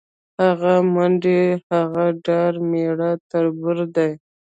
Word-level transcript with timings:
هغه 0.43 0.73
منډې، 0.93 1.41
هغه 1.73 2.05
ډار 2.25 2.53
میړه 2.71 3.11
تربور 3.31 3.77
دی 3.95 4.11